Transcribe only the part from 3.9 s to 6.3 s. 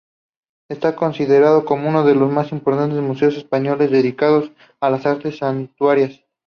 dedicados a las artes suntuarias.